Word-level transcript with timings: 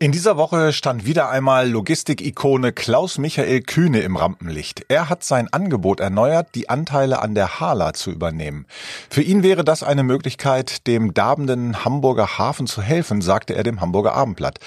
In 0.00 0.12
dieser 0.12 0.36
Woche 0.36 0.72
stand 0.72 1.06
wieder 1.06 1.28
einmal 1.28 1.68
Logistikikone 1.68 2.72
Klaus 2.72 3.18
Michael 3.18 3.62
Kühne 3.62 3.98
im 3.98 4.14
Rampenlicht. 4.14 4.84
Er 4.86 5.08
hat 5.08 5.24
sein 5.24 5.52
Angebot 5.52 5.98
erneuert, 5.98 6.54
die 6.54 6.68
Anteile 6.68 7.20
an 7.20 7.34
der 7.34 7.58
Hala 7.58 7.94
zu 7.94 8.12
übernehmen. 8.12 8.66
Für 9.10 9.22
ihn 9.22 9.42
wäre 9.42 9.64
das 9.64 9.82
eine 9.82 10.04
Möglichkeit, 10.04 10.86
dem 10.86 11.14
darbenden 11.14 11.84
Hamburger 11.84 12.38
Hafen 12.38 12.68
zu 12.68 12.80
helfen, 12.80 13.22
sagte 13.22 13.56
er 13.56 13.64
dem 13.64 13.80
Hamburger 13.80 14.14
Abendblatt. 14.14 14.60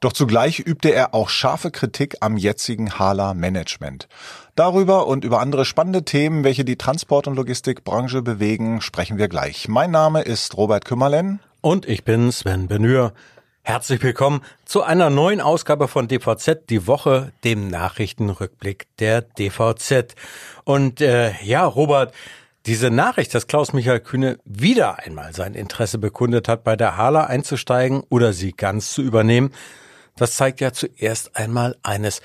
Doch 0.00 0.14
zugleich 0.14 0.60
übte 0.60 0.94
er 0.94 1.14
auch 1.14 1.28
scharfe 1.28 1.70
Kritik 1.70 2.16
am 2.20 2.38
jetzigen 2.38 2.98
Hala 2.98 3.34
Management. 3.34 4.08
Darüber 4.54 5.06
und 5.06 5.26
über 5.26 5.40
andere 5.40 5.66
spannende 5.66 6.06
Themen, 6.06 6.42
welche 6.42 6.64
die 6.64 6.76
Transport- 6.76 7.26
und 7.26 7.36
Logistikbranche 7.36 8.22
bewegen, 8.22 8.80
sprechen 8.80 9.18
wir 9.18 9.28
gleich. 9.28 9.68
Mein 9.68 9.90
Name 9.90 10.22
ist 10.22 10.56
Robert 10.56 10.86
Kümmerlen. 10.86 11.40
Und 11.60 11.86
ich 11.86 12.04
bin 12.04 12.32
Sven 12.32 12.66
Benür. 12.66 13.12
Herzlich 13.62 14.02
willkommen 14.02 14.42
zu 14.64 14.82
einer 14.82 15.10
neuen 15.10 15.42
Ausgabe 15.42 15.86
von 15.86 16.08
DVZ, 16.08 16.70
die 16.70 16.86
Woche, 16.86 17.32
dem 17.44 17.68
Nachrichtenrückblick 17.68 18.86
der 18.98 19.20
DVZ. 19.20 20.14
Und 20.64 21.02
äh, 21.02 21.32
ja, 21.42 21.66
Robert, 21.66 22.14
diese 22.64 22.90
Nachricht, 22.90 23.34
dass 23.34 23.46
Klaus 23.46 23.74
Michael 23.74 24.00
Kühne 24.00 24.38
wieder 24.46 25.00
einmal 25.00 25.34
sein 25.34 25.54
Interesse 25.54 25.98
bekundet 25.98 26.48
hat, 26.48 26.64
bei 26.64 26.74
der 26.74 26.96
Hala 26.96 27.24
einzusteigen 27.24 28.02
oder 28.08 28.32
sie 28.32 28.52
ganz 28.52 28.92
zu 28.92 29.02
übernehmen, 29.02 29.52
das 30.16 30.36
zeigt 30.36 30.60
ja 30.60 30.72
zuerst 30.72 31.36
einmal 31.36 31.76
eines. 31.82 32.22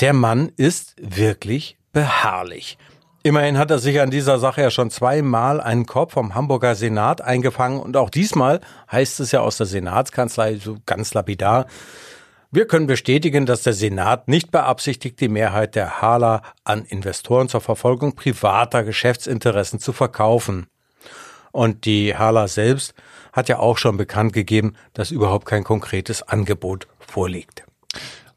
Der 0.00 0.14
Mann 0.14 0.50
ist 0.56 0.96
wirklich 0.98 1.76
beharrlich. 1.92 2.78
Immerhin 3.22 3.58
hat 3.58 3.70
er 3.70 3.78
sich 3.78 4.00
an 4.00 4.10
dieser 4.10 4.38
Sache 4.38 4.62
ja 4.62 4.70
schon 4.70 4.90
zweimal 4.90 5.60
einen 5.60 5.86
Korb 5.86 6.12
vom 6.12 6.34
Hamburger 6.34 6.74
Senat 6.74 7.20
eingefangen 7.20 7.80
und 7.80 7.96
auch 7.96 8.10
diesmal 8.10 8.60
heißt 8.90 9.20
es 9.20 9.32
ja 9.32 9.40
aus 9.40 9.56
der 9.56 9.66
Senatskanzlei 9.66 10.56
so 10.56 10.78
ganz 10.86 11.14
lapidar, 11.14 11.66
wir 12.50 12.66
können 12.66 12.86
bestätigen, 12.86 13.44
dass 13.44 13.62
der 13.62 13.74
Senat 13.74 14.26
nicht 14.26 14.50
beabsichtigt, 14.50 15.20
die 15.20 15.28
Mehrheit 15.28 15.74
der 15.74 16.00
Hala 16.00 16.40
an 16.64 16.86
Investoren 16.86 17.50
zur 17.50 17.60
Verfolgung 17.60 18.14
privater 18.14 18.84
Geschäftsinteressen 18.84 19.80
zu 19.80 19.92
verkaufen. 19.92 20.66
Und 21.52 21.84
die 21.84 22.16
Hala 22.16 22.48
selbst 22.48 22.94
hat 23.34 23.50
ja 23.50 23.58
auch 23.58 23.76
schon 23.76 23.98
bekannt 23.98 24.32
gegeben, 24.32 24.76
dass 24.94 25.10
überhaupt 25.10 25.44
kein 25.44 25.62
konkretes 25.62 26.22
Angebot 26.22 26.88
vorliegt. 27.00 27.64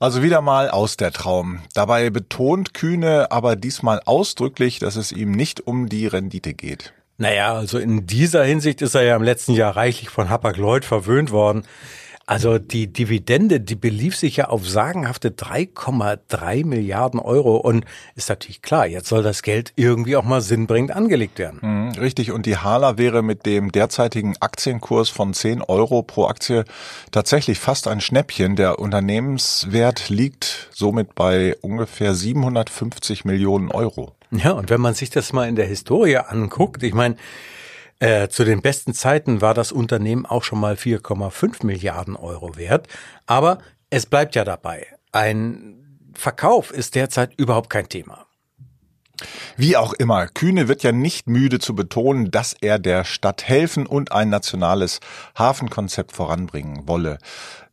Also 0.02 0.24
wieder 0.24 0.42
mal 0.42 0.68
aus 0.68 0.98
der 0.98 1.12
Traum. 1.12 1.60
Dabei 1.76 2.10
betont 2.10 2.74
Kühne 2.74 3.32
aber 3.32 3.56
diesmal 3.56 4.02
ausdrücklich, 4.04 4.80
dass 4.80 4.96
es 4.96 5.12
ihm 5.12 5.30
nicht 5.32 5.68
um 5.68 5.90
die 5.90 6.08
Rendite 6.08 6.56
geht. 6.56 6.92
Naja, 7.20 7.54
also 7.54 7.78
in 7.78 8.08
dieser 8.08 8.44
Hinsicht 8.44 8.82
ist 8.82 8.96
er 8.96 9.04
ja 9.04 9.16
im 9.16 9.22
letzten 9.22 9.54
Jahr 9.54 9.76
reichlich 9.76 10.10
von 10.10 10.32
Hapag-Lloyd 10.32 10.86
verwöhnt 10.86 11.30
worden. 11.30 11.66
Also 12.26 12.60
die 12.60 12.88
Dividende, 12.88 13.60
die 13.60 13.76
belief 13.76 14.16
sich 14.16 14.38
ja 14.38 14.50
auf 14.50 14.68
sagenhafte 14.68 15.30
3,3 15.30 16.66
Milliarden 16.66 17.20
Euro 17.20 17.58
und 17.58 17.86
ist 18.16 18.30
natürlich 18.30 18.62
klar, 18.62 18.88
jetzt 18.88 19.08
soll 19.08 19.24
das 19.24 19.42
Geld 19.42 19.74
irgendwie 19.76 20.16
auch 20.16 20.24
mal 20.24 20.42
sinnbringend 20.42 20.92
angelegt 20.92 21.40
werden. 21.40 21.60
Mhm, 21.62 21.92
richtig, 22.00 22.32
und 22.32 22.46
die 22.46 22.58
Hala 22.58 22.98
wäre 22.98 23.22
mit 23.22 23.46
dem 23.46 23.72
derzeitigen 23.72 24.36
Aktienkurs 24.40 25.10
von 25.10 25.34
10 25.34 25.62
Euro 25.62 26.04
pro 26.04 26.28
Aktie 26.28 26.66
tatsächlich 27.12 27.60
fast 27.60 27.88
ein 27.88 28.02
Schnäppchen. 28.02 28.56
Der 28.56 28.80
Unternehmenswert 28.80 30.10
liegt 30.10 30.70
somit 30.72 31.16
bei 31.16 31.56
ungefähr 31.62 32.14
750 32.14 33.26
Millionen 33.26 33.72
Euro. 33.72 34.14
Ja, 34.32 34.52
und 34.52 34.70
wenn 34.70 34.80
man 34.80 34.94
sich 34.94 35.10
das 35.10 35.34
mal 35.34 35.50
in 35.50 35.56
der 35.56 35.66
Historie 35.66 36.18
anguckt, 36.18 36.84
ich 36.84 36.94
meine, 36.94 37.18
äh, 38.02 38.30
zu 38.30 38.44
den 38.44 38.64
besten 38.64 38.96
Zeiten 38.96 39.42
war 39.42 39.54
das 39.54 39.72
Unternehmen 39.72 40.26
auch 40.26 40.44
schon 40.44 40.60
mal 40.60 40.74
4,5 40.74 41.64
Milliarden 41.64 42.16
Euro 42.16 42.58
wert. 42.58 42.88
Aber 43.28 43.60
es 43.92 44.08
bleibt 44.08 44.34
ja 44.34 44.44
dabei. 44.44 44.88
Ein 45.12 46.00
Verkauf 46.16 46.72
ist 46.72 46.96
derzeit 46.96 47.36
überhaupt 47.38 47.70
kein 47.70 47.88
Thema. 47.90 48.26
Wie 49.56 49.78
auch 49.78 49.94
immer, 49.94 50.26
Kühne 50.26 50.68
wird 50.68 50.82
ja 50.82 50.92
nicht 50.92 51.28
müde 51.28 51.60
zu 51.60 51.76
betonen, 51.76 52.32
dass 52.32 52.56
er 52.60 52.80
der 52.80 53.04
Stadt 53.04 53.48
helfen 53.48 53.86
und 53.86 54.12
ein 54.12 54.30
nationales 54.30 55.00
Hafenkonzept 55.38 56.12
voranbringen 56.12 56.88
wolle. 56.88 57.20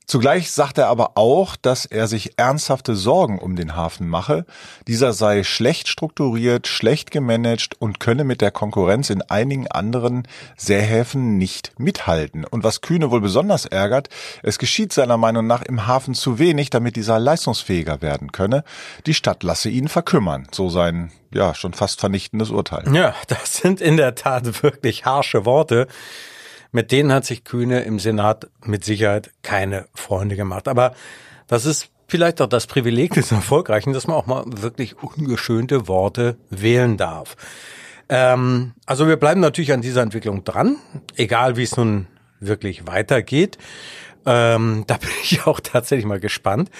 Zugleich 0.09 0.51
sagt 0.51 0.79
er 0.79 0.89
aber 0.89 1.13
auch, 1.17 1.55
dass 1.55 1.85
er 1.85 2.07
sich 2.07 2.39
ernsthafte 2.39 2.97
Sorgen 2.97 3.39
um 3.39 3.57
den 3.57 3.77
Hafen 3.77 4.09
mache. 4.09 4.47
Dieser 4.87 5.13
sei 5.13 5.45
schlecht 5.45 5.87
strukturiert, 5.87 6.67
schlecht 6.67 7.11
gemanagt 7.11 7.77
und 7.79 8.01
könne 8.01 8.25
mit 8.25 8.41
der 8.41 8.51
Konkurrenz 8.51 9.11
in 9.11 9.21
einigen 9.21 9.69
anderen 9.69 10.27
Seehäfen 10.57 11.37
nicht 11.37 11.79
mithalten. 11.79 12.47
Und 12.47 12.65
was 12.65 12.81
Kühne 12.81 13.11
wohl 13.11 13.21
besonders 13.21 13.67
ärgert, 13.67 14.09
es 14.43 14.59
geschieht 14.59 14.95
seiner 14.95 15.19
Meinung 15.19 15.47
nach 15.47 15.61
im 15.61 15.87
Hafen 15.87 16.15
zu 16.15 16.39
wenig, 16.39 16.71
damit 16.71 16.97
dieser 16.97 17.19
leistungsfähiger 17.19 18.01
werden 18.01 18.33
könne. 18.33 18.65
Die 19.05 19.13
Stadt 19.13 19.43
lasse 19.43 19.69
ihn 19.69 19.89
verkümmern, 19.89 20.49
so 20.53 20.71
sein 20.71 21.13
ja 21.35 21.55
schon 21.55 21.75
fast 21.75 22.01
vernichtendes 22.01 22.49
Urteil. 22.49 22.85
Ja, 22.95 23.15
das 23.27 23.59
sind 23.59 23.83
in 23.83 23.99
der 23.99 24.15
Tat 24.15 24.63
wirklich 24.63 25.05
harsche 25.05 25.45
Worte. 25.45 25.87
Mit 26.71 26.93
denen 26.93 27.13
hat 27.13 27.25
sich 27.25 27.45
Kühne 27.45 27.81
im 27.81 27.99
Senat 27.99 28.49
mit 28.65 28.85
Sicherheit 28.85 29.31
keine 29.43 29.87
Freunde 29.95 30.37
gemacht. 30.37 30.69
Aber 30.69 30.95
das 31.47 31.65
ist 31.65 31.91
vielleicht 32.09 32.41
auch 32.41 32.49
das 32.49 32.67
Privileg 32.67 33.15
des 33.15 33.33
Erfolgreichen, 33.33 33.93
dass 33.93 34.07
man 34.07 34.17
auch 34.17 34.27
mal 34.27 34.45
wirklich 34.47 35.03
ungeschönte 35.03 35.89
Worte 35.89 36.37
wählen 36.51 36.97
darf. 36.97 37.37
Ähm, 38.09 38.73
also 38.87 39.07
wir 39.07 39.17
bleiben 39.17 39.41
natürlich 39.41 39.73
an 39.73 39.83
dieser 39.83 40.03
Entwicklung 40.03 40.45
dran, 40.45 40.77
egal 41.17 41.57
wie 41.57 41.63
es 41.63 41.77
nun 41.77 42.07
wirklich 42.41 42.87
weitergeht. 42.87 43.59
Ähm, 44.27 44.85
da 44.87 44.97
bin 44.97 45.11
ich 45.23 45.41
auch 45.47 45.61
tatsächlich 45.61 46.07
mal 46.07 46.21
gespannt, 46.21 46.71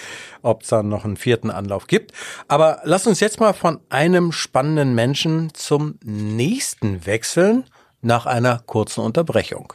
ob 0.43 0.63
es 0.63 0.69
da 0.69 0.83
noch 0.83 1.05
einen 1.05 1.17
vierten 1.17 1.51
Anlauf 1.51 1.87
gibt. 1.87 2.13
Aber 2.49 2.81
lass 2.85 3.07
uns 3.07 3.21
jetzt 3.21 3.41
mal 3.41 3.53
von 3.53 3.81
einem 3.91 4.33
spannenden 4.33 4.95
Menschen 4.95 5.53
zum 5.55 5.99
nächsten 6.03 7.07
wechseln 7.07 7.65
nach 8.03 8.27
einer 8.27 8.61
kurzen 8.67 9.01
Unterbrechung. 9.01 9.73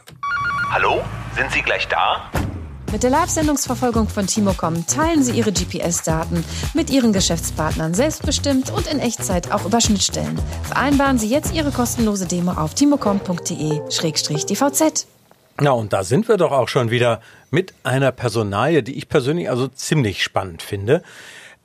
Hallo, 0.70 1.02
sind 1.36 1.50
Sie 1.52 1.62
gleich 1.62 1.88
da? 1.88 2.30
Mit 2.92 3.02
der 3.02 3.10
Live-Sendungsverfolgung 3.10 4.08
von 4.08 4.26
Timocom 4.26 4.86
teilen 4.86 5.24
Sie 5.24 5.36
Ihre 5.36 5.52
GPS-Daten 5.52 6.44
mit 6.74 6.90
Ihren 6.90 7.12
Geschäftspartnern 7.12 7.92
selbstbestimmt 7.92 8.70
und 8.70 8.86
in 8.86 9.00
Echtzeit 9.00 9.50
auch 9.50 9.64
über 9.64 9.80
Schnittstellen. 9.80 10.38
Vereinbaren 10.62 11.18
Sie 11.18 11.28
jetzt 11.28 11.52
Ihre 11.52 11.72
kostenlose 11.72 12.26
Demo 12.26 12.52
auf 12.52 12.74
timocom.de-dvz. 12.74 15.06
Na, 15.60 15.70
und 15.70 15.92
da 15.92 16.04
sind 16.04 16.28
wir 16.28 16.36
doch 16.36 16.52
auch 16.52 16.68
schon 16.68 16.90
wieder 16.90 17.20
mit 17.50 17.74
einer 17.82 18.12
Personalie, 18.12 18.82
die 18.82 18.96
ich 18.96 19.08
persönlich 19.08 19.50
also 19.50 19.68
ziemlich 19.68 20.22
spannend 20.22 20.62
finde. 20.62 21.02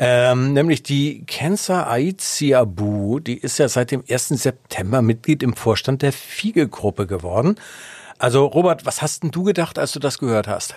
Ähm, 0.02 0.54
nämlich 0.54 0.82
die 0.82 1.26
Kenza 1.26 1.90
Aiziabu, 1.92 3.20
die 3.20 3.38
ist 3.38 3.60
ja 3.60 3.68
seit 3.68 3.92
dem 3.92 4.04
1. 4.10 4.30
September 4.30 5.02
Mitglied 5.02 5.44
im 5.44 5.54
Vorstand 5.54 6.02
der 6.02 6.14
Fiege-Gruppe 6.14 7.06
geworden. 7.06 7.56
Also 8.18 8.46
Robert, 8.46 8.86
was 8.86 9.02
hast 9.02 9.24
denn 9.24 9.32
du 9.32 9.44
gedacht, 9.44 9.78
als 9.78 9.92
du 9.92 10.00
das 10.00 10.18
gehört 10.18 10.48
hast? 10.48 10.74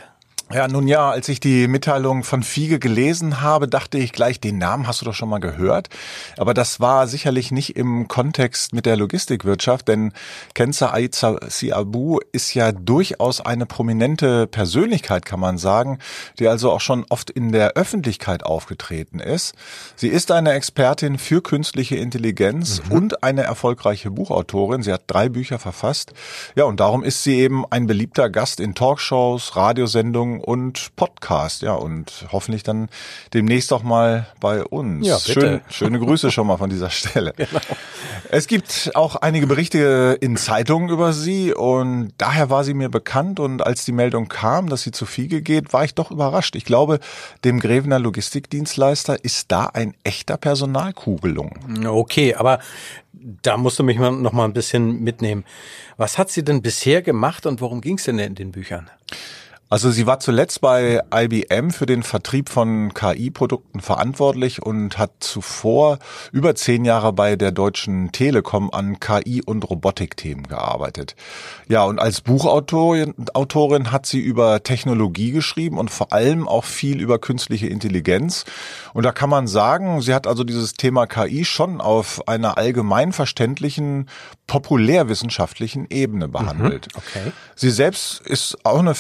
Ja, 0.53 0.69
nun 0.69 0.87
ja, 0.87 1.11
als 1.11 1.31
ich 1.31 1.41
die 1.41 1.67
Mitteilung 1.67 2.25
von 2.25 2.43
Fiege 2.43 2.79
gelesen 2.79 3.41
habe, 3.41 3.69
dachte 3.69 3.97
ich 3.97 4.13
gleich, 4.13 4.39
den 4.39 4.59
Namen 4.59 4.87
hast 4.87 5.01
du 5.01 5.07
doch 5.07 5.15
schon 5.15 5.31
mal 5.31 5.39
gehört. 5.39 5.89
Aber 6.37 6.53
das 6.53 6.79
war 6.79 7.07
sicherlich 7.07 7.53
nicht 7.53 7.75
im 7.75 8.07
Kontext 8.07 8.75
mit 8.75 8.85
der 8.85 8.97
Logistikwirtschaft, 8.97 9.89
denn 9.89 10.13
Kenza 10.53 10.93
Aiza 10.93 11.39
Siabu 11.49 12.21
ist 12.33 12.53
ja 12.53 12.71
durchaus 12.71 13.41
eine 13.41 13.65
prominente 13.65 14.47
Persönlichkeit, 14.47 15.25
kann 15.25 15.41
man 15.41 15.57
sagen, 15.57 15.99
die 16.39 16.49
also 16.49 16.71
auch 16.71 16.83
schon 16.83 17.07
oft 17.09 17.31
in 17.31 17.53
der 17.53 17.73
Öffentlichkeit 17.73 18.45
aufgetreten 18.45 19.21
ist. 19.21 19.55
Sie 19.97 20.09
ist 20.09 20.31
eine 20.31 20.53
Expertin 20.53 21.17
für 21.17 21.41
künstliche 21.41 21.97
Intelligenz 21.97 22.83
mhm. 22.85 22.93
und 22.93 23.23
eine 23.23 23.45
erfolgreiche 23.45 24.11
Buchautorin. 24.11 24.83
Sie 24.83 24.93
hat 24.93 25.05
drei 25.07 25.31
Bücher 25.31 25.59
verfasst. 25.59 26.13
Ja, 26.57 26.65
und 26.65 26.79
darum 26.79 27.03
ist 27.05 27.23
sie 27.23 27.37
eben 27.37 27.65
ein 27.71 27.87
beliebter 27.87 28.29
Gast 28.29 28.61
in 28.61 28.75
Talkshows, 28.75 29.57
Radiosendungen 29.57 30.42
und 30.43 30.95
Podcast. 30.97 31.63
Ja, 31.63 31.75
und 31.75 32.27
hoffentlich 32.33 32.63
dann 32.63 32.89
demnächst 33.35 33.73
auch 33.73 33.83
mal 33.83 34.27
bei 34.41 34.65
uns. 34.65 35.07
Ja, 35.07 35.17
bitte. 35.19 35.41
Schön, 35.41 35.61
schöne 35.71 35.99
Grüße 35.99 36.31
schon 36.31 36.47
mal 36.47 36.57
von 36.57 36.71
dieser 36.71 36.91
Stelle. 36.91 37.33
Genau. 37.43 37.61
Es 38.31 38.47
gibt 38.47 38.93
auch 38.95 39.17
einige 39.17 39.47
Berichte 39.47 40.17
in 40.21 40.37
Zeitungen 40.37 40.91
über 40.91 41.13
sie 41.13 41.53
und 41.53 42.13
daher 42.19 42.51
war 42.51 42.63
sie 42.63 42.73
mir 42.73 42.89
bekannt 42.89 43.41
und 43.41 43.63
als 43.63 43.85
die 43.85 43.93
Meldung 43.93 44.29
kam, 44.29 44.69
dass 44.69 44.83
sie 44.83 44.93
zu 44.93 45.07
Fiege 45.07 45.43
geht, 45.43 45.73
war 45.73 45.85
ich 45.85 45.95
doch 45.95 46.11
überrascht. 46.11 46.55
Ich 46.55 46.65
glaube, 46.65 47.01
dem 47.45 47.59
Grevener 47.59 47.99
Logistikdienstleister 47.99 49.23
ist 49.25 49.51
da 49.51 49.67
ein 49.67 49.95
echter 50.05 50.37
Personalkugelung. 50.37 51.85
Okay, 51.85 52.35
aber 52.35 52.61
da 53.43 53.57
musst 53.57 53.79
du 53.79 53.85
mich 53.85 53.99
mal 53.99 54.13
noch 54.13 54.33
mal 54.33 54.45
ein 54.45 54.53
bisschen 54.53 55.03
mitnehmen. 55.03 55.45
Was 55.97 56.19
hat 56.19 56.31
sie 56.31 56.45
denn 56.45 56.63
bisher 56.63 57.03
gemacht 57.03 57.47
und 57.47 57.61
worum 57.61 57.81
ging 57.81 57.99
es 57.99 58.05
denn 58.05 58.19
in 58.19 58.35
den 58.35 58.53
Büchern? 58.53 58.91
Also 59.73 59.91
sie 59.91 60.07
war 60.07 60.21
zuletzt 60.21 60.61
bei 60.61 61.01
IBM 61.15 61.71
für 61.71 61.87
den 61.87 62.03
Vertrieb 62.03 62.51
von 62.51 62.93
KI-Produkten 62.93 63.81
verantwortlich 63.81 64.63
und 64.63 64.99
hat 64.99 65.13
zuvor 65.21 65.99
über 66.31 66.55
zehn 66.55 66.85
Jahre 66.85 67.15
bei 67.15 67.37
der 67.37 67.53
Deutschen 67.53 68.13
Telekom 68.13 68.71
an 68.71 69.01
KI- 69.01 69.43
und 69.43 69.63
Robotikthemen 69.63 70.47
gearbeitet. 70.47 71.17
Ja, 71.69 71.85
und 71.85 72.01
als 72.01 72.21
Buchautorin 72.21 73.15
Autorin 73.33 73.93
hat 73.93 74.05
sie 74.05 74.21
über 74.21 74.63
Technologie 74.63 75.31
geschrieben 75.31 75.79
und 75.79 75.91
vor 75.91 76.13
allem 76.13 76.47
auch 76.47 76.65
viel 76.65 77.01
über 77.01 77.19
künstliche 77.19 77.69
Intelligenz. 77.69 78.45
Und 78.93 79.07
da 79.07 79.13
kann 79.13 79.31
man 79.31 79.47
sagen, 79.47 80.03
sie 80.03 80.13
hat 80.13 80.27
also 80.27 80.45
dieses 80.45 80.75
Thema 80.75 81.07
KI 81.07 81.47
schon 81.47 81.81
auf 81.81 82.29
einer 82.29 82.59
allgemein 82.59 83.15
verständlichen, 83.15 84.11
populärwissenschaftlichen 84.47 85.87
Ebene 85.89 86.29
behandelt. 86.29 86.89
Mhm, 86.93 86.99
okay. 86.99 87.33
Sie 87.57 87.71
selbst 87.71 88.21
ist 88.21 88.59
auch 88.65 88.81
eine 88.81 88.95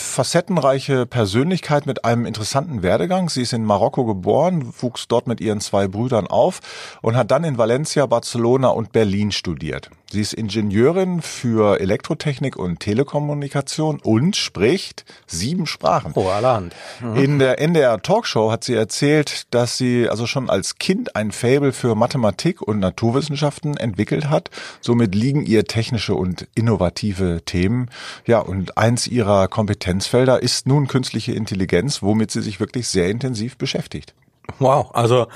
facettenreiche 0.63 1.07
Persönlichkeit 1.07 1.87
mit 1.87 2.05
einem 2.05 2.25
interessanten 2.25 2.83
Werdegang. 2.83 3.29
Sie 3.29 3.43
ist 3.43 3.53
in 3.53 3.65
Marokko 3.65 4.05
geboren, 4.05 4.73
wuchs 4.81 5.09
dort 5.09 5.27
mit 5.27 5.41
ihren 5.41 5.61
zwei 5.61 5.89
Brüdern 5.89 6.29
auf 6.29 6.61
und 7.03 7.17
hat 7.17 7.33
dann 7.33 7.43
in 7.43 7.59
Valencia, 7.59 8.07
Barcelona 8.07 8.69
und 8.69 8.93
Berlin 8.93 9.33
studiert. 9.33 9.91
Sie 10.13 10.21
ist 10.21 10.35
Ingenieurin 10.35 11.23
für 11.23 11.81
Elektrotechnik 11.81 12.57
und 12.57 12.81
Telekommunikation 12.81 13.99
und 14.03 14.37
spricht 14.37 15.07
sieben 15.27 15.65
Sprachen. 15.67 16.13
Oh, 16.15 16.29
allerhand. 16.29 16.75
Mhm. 17.01 17.17
In 17.17 17.39
der 17.39 17.59
NDR 17.59 18.03
Talkshow 18.03 18.53
hat 18.53 18.63
sie 18.63 18.75
erzählt, 18.75 19.47
dass 19.55 19.79
sie 19.79 20.11
also 20.11 20.27
schon 20.27 20.51
als 20.51 20.75
Kind 20.77 21.17
ein 21.17 21.33
Faible 21.33 21.73
für 21.73 21.95
Mathematik 21.95 22.61
und 22.61 22.79
Naturwissenschaften 22.79 23.79
entwickelt 23.79 24.29
hat. 24.29 24.51
Somit 24.83 25.15
liegen 25.15 25.47
ihr 25.47 25.65
technische 25.65 26.15
und 26.15 26.47
innovative 26.55 27.41
Themen. 27.47 27.89
Ja, 28.27 28.41
und 28.41 28.77
eins 28.77 29.07
ihrer 29.07 29.49
Kompetenzfelder 29.49 30.43
ist 30.43 30.67
nun 30.67 30.89
künstliche 30.89 31.33
Intelligenz, 31.33 32.03
womit 32.03 32.31
sie 32.31 32.43
sich 32.43 32.61
wirklich 32.61 32.87
sehr 32.87 33.09
intensiv 33.09 33.57
beschäftigt. 33.57 34.13
Wow, 34.59 34.91
also 34.93 35.29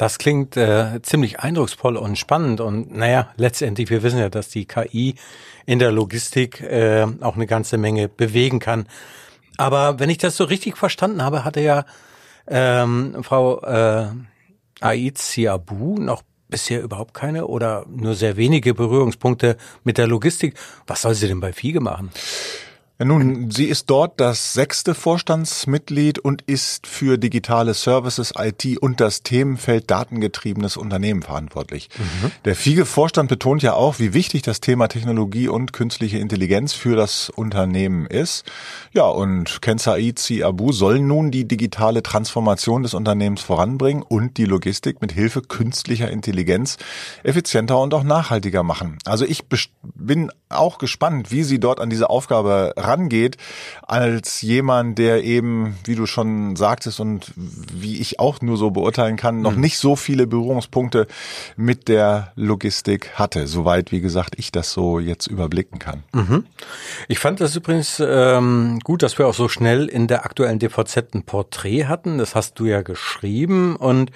das 0.00 0.16
klingt 0.16 0.56
äh, 0.56 1.02
ziemlich 1.02 1.40
eindrucksvoll 1.40 1.98
und 1.98 2.16
spannend. 2.16 2.62
Und 2.62 2.90
naja, 2.90 3.28
letztendlich, 3.36 3.90
wir 3.90 4.02
wissen 4.02 4.18
ja, 4.18 4.30
dass 4.30 4.48
die 4.48 4.64
KI 4.64 5.14
in 5.66 5.78
der 5.78 5.92
Logistik 5.92 6.62
äh, 6.62 7.06
auch 7.20 7.36
eine 7.36 7.46
ganze 7.46 7.76
Menge 7.76 8.08
bewegen 8.08 8.60
kann. 8.60 8.86
Aber 9.58 10.00
wenn 10.00 10.08
ich 10.08 10.16
das 10.16 10.38
so 10.38 10.44
richtig 10.44 10.78
verstanden 10.78 11.22
habe, 11.22 11.44
hatte 11.44 11.60
ja 11.60 11.84
ähm, 12.48 13.22
Frau 13.22 13.60
äh, 13.60 14.06
Ait 14.80 15.18
Siabu 15.18 15.98
noch 15.98 16.22
bisher 16.48 16.82
überhaupt 16.82 17.12
keine 17.12 17.46
oder 17.46 17.84
nur 17.86 18.14
sehr 18.14 18.38
wenige 18.38 18.72
Berührungspunkte 18.72 19.58
mit 19.84 19.98
der 19.98 20.06
Logistik. 20.06 20.54
Was 20.86 21.02
soll 21.02 21.14
sie 21.14 21.28
denn 21.28 21.40
bei 21.40 21.52
Fiege 21.52 21.80
machen? 21.80 22.10
Nun, 23.02 23.50
sie 23.50 23.64
ist 23.64 23.88
dort 23.88 24.20
das 24.20 24.52
sechste 24.52 24.94
Vorstandsmitglied 24.94 26.18
und 26.18 26.42
ist 26.42 26.86
für 26.86 27.16
digitale 27.16 27.72
Services, 27.72 28.34
IT 28.36 28.76
und 28.76 29.00
das 29.00 29.22
Themenfeld 29.22 29.90
datengetriebenes 29.90 30.76
Unternehmen 30.76 31.22
verantwortlich. 31.22 31.88
Mhm. 31.96 32.30
Der 32.44 32.54
FIGE-Vorstand 32.54 33.30
betont 33.30 33.62
ja 33.62 33.72
auch, 33.72 33.98
wie 34.00 34.12
wichtig 34.12 34.42
das 34.42 34.60
Thema 34.60 34.88
Technologie 34.88 35.48
und 35.48 35.72
künstliche 35.72 36.18
Intelligenz 36.18 36.74
für 36.74 36.94
das 36.94 37.30
Unternehmen 37.30 38.06
ist. 38.06 38.44
Ja, 38.92 39.04
und 39.04 39.62
Ken 39.62 39.78
Said 39.78 40.20
Abu 40.42 40.72
soll 40.72 41.00
nun 41.00 41.30
die 41.30 41.48
digitale 41.48 42.02
Transformation 42.02 42.82
des 42.82 42.92
Unternehmens 42.92 43.40
voranbringen 43.40 44.02
und 44.02 44.36
die 44.36 44.44
Logistik 44.44 45.00
mit 45.00 45.12
Hilfe 45.12 45.40
künstlicher 45.40 46.10
Intelligenz 46.10 46.76
effizienter 47.22 47.78
und 47.78 47.94
auch 47.94 48.02
nachhaltiger 48.02 48.62
machen. 48.62 48.98
Also 49.06 49.24
ich 49.24 49.44
bin 49.94 50.30
auch 50.50 50.78
gespannt, 50.78 51.30
wie 51.30 51.44
sie 51.44 51.60
dort 51.60 51.80
an 51.80 51.88
diese 51.88 52.10
Aufgabe 52.10 52.74
rangeht, 52.90 53.36
als 53.82 54.42
jemand, 54.42 54.98
der 54.98 55.24
eben, 55.24 55.76
wie 55.84 55.94
du 55.94 56.06
schon 56.06 56.56
sagtest 56.56 57.00
und 57.00 57.32
wie 57.36 58.00
ich 58.00 58.20
auch 58.20 58.40
nur 58.40 58.56
so 58.56 58.70
beurteilen 58.70 59.16
kann, 59.16 59.40
noch 59.40 59.54
mhm. 59.54 59.60
nicht 59.60 59.78
so 59.78 59.96
viele 59.96 60.26
Berührungspunkte 60.26 61.06
mit 61.56 61.88
der 61.88 62.32
Logistik 62.34 63.12
hatte. 63.14 63.46
Soweit, 63.46 63.92
wie 63.92 64.00
gesagt, 64.00 64.34
ich 64.38 64.52
das 64.52 64.72
so 64.72 64.98
jetzt 64.98 65.26
überblicken 65.26 65.78
kann. 65.78 66.02
Mhm. 66.12 66.46
Ich 67.08 67.18
fand 67.18 67.40
das 67.40 67.56
übrigens 67.56 68.02
ähm, 68.04 68.78
gut, 68.84 69.02
dass 69.02 69.18
wir 69.18 69.26
auch 69.26 69.34
so 69.34 69.48
schnell 69.48 69.86
in 69.86 70.06
der 70.06 70.24
aktuellen 70.24 70.58
DVZ 70.58 71.14
ein 71.14 71.22
Porträt 71.22 71.84
hatten. 71.84 72.18
Das 72.18 72.34
hast 72.34 72.58
du 72.58 72.66
ja 72.66 72.82
geschrieben 72.82 73.76
und 73.76 74.10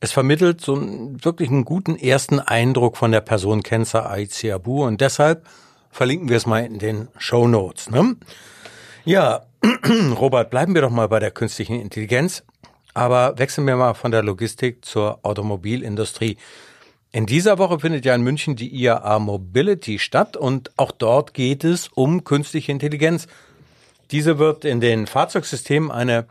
es 0.00 0.12
vermittelt 0.12 0.60
so 0.60 0.74
einen, 0.74 1.24
wirklich 1.24 1.50
einen 1.50 1.64
guten 1.64 1.96
ersten 1.96 2.40
Eindruck 2.40 2.96
von 2.96 3.12
der 3.12 3.20
Person 3.22 3.62
Kenza 3.62 4.10
Aiziabu 4.10 4.84
und 4.84 5.00
deshalb 5.00 5.46
verlinken 5.96 6.28
wir 6.28 6.36
es 6.36 6.44
mal 6.44 6.62
in 6.62 6.78
den 6.78 7.08
Show 7.16 7.48
Notes. 7.48 7.88
Ne? 7.88 8.16
Ja, 9.06 9.46
Robert, 10.20 10.50
bleiben 10.50 10.74
wir 10.74 10.82
doch 10.82 10.90
mal 10.90 11.08
bei 11.08 11.20
der 11.20 11.30
künstlichen 11.30 11.80
Intelligenz, 11.80 12.44
aber 12.92 13.38
wechseln 13.38 13.66
wir 13.66 13.76
mal 13.76 13.94
von 13.94 14.10
der 14.10 14.22
Logistik 14.22 14.84
zur 14.84 15.20
Automobilindustrie. 15.22 16.36
In 17.12 17.24
dieser 17.24 17.56
Woche 17.56 17.80
findet 17.80 18.04
ja 18.04 18.14
in 18.14 18.20
München 18.20 18.56
die 18.56 18.74
IAA 18.74 19.18
Mobility 19.20 19.98
statt 19.98 20.36
und 20.36 20.70
auch 20.76 20.92
dort 20.92 21.32
geht 21.32 21.64
es 21.64 21.88
um 21.88 22.24
künstliche 22.24 22.72
Intelligenz. 22.72 23.26
Diese 24.10 24.38
wird 24.38 24.66
in 24.66 24.82
den 24.82 25.06
Fahrzeugsystemen 25.06 25.90
eine 25.90 26.26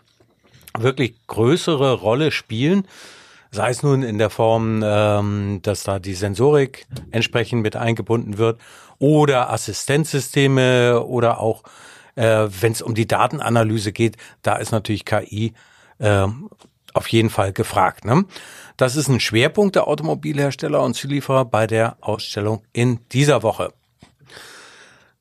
wirklich 0.78 1.16
größere 1.26 1.94
Rolle 1.94 2.30
spielen, 2.30 2.88
sei 3.50 3.72
es 3.72 3.82
nun 3.82 4.04
in 4.04 4.20
der 4.20 4.30
Form, 4.30 4.84
ähm, 4.84 5.60
dass 5.64 5.84
da 5.84 5.98
die 5.98 6.14
Sensorik 6.14 6.86
entsprechend 7.10 7.64
mit 7.64 7.76
eingebunden 7.76 8.38
wird 8.38 8.60
oder 9.06 9.52
Assistenzsysteme 9.52 11.04
oder 11.04 11.40
auch, 11.40 11.62
äh, 12.16 12.48
wenn 12.60 12.72
es 12.72 12.82
um 12.82 12.96
die 12.96 13.06
Datenanalyse 13.06 13.92
geht, 13.92 14.18
da 14.42 14.56
ist 14.56 14.72
natürlich 14.72 15.06
KI 15.06 15.54
äh, 16.00 16.28
auf 16.92 17.08
jeden 17.10 17.30
Fall 17.30 17.54
gefragt. 17.54 18.04
Ne? 18.04 18.26
Das 18.78 18.96
ist 18.96 19.08
ein 19.08 19.20
Schwerpunkt 19.20 19.76
der 19.76 19.88
Automobilhersteller 19.88 20.82
und 20.82 20.96
Zulieferer 20.96 21.46
bei 21.46 21.68
der 21.68 21.98
Ausstellung 22.02 22.64
in 22.74 23.00
dieser 23.12 23.44
Woche. 23.44 23.74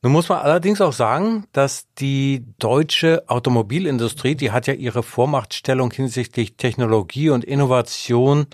Nun 0.01 0.13
muss 0.13 0.31
man 0.31 0.39
allerdings 0.39 0.81
auch 0.81 0.95
sagen, 0.95 1.45
dass 1.53 1.87
die 1.99 2.47
deutsche 2.59 3.25
Automobilindustrie, 3.27 4.35
die 4.35 4.51
hat 4.51 4.67
ja 4.67 4.73
ihre 4.73 5.03
Vormachtstellung 5.03 5.91
hinsichtlich 5.93 6.57
Technologie 6.57 7.29
und 7.29 7.45
Innovation, 7.45 8.47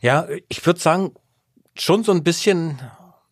ja, 0.00 0.26
ich 0.48 0.66
würde 0.66 0.80
sagen, 0.80 1.12
schon 1.76 2.02
so 2.02 2.10
ein 2.10 2.24
bisschen 2.24 2.80